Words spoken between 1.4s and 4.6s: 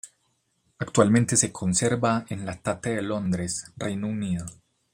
conserva en la Tate de Londres, Reino Unido.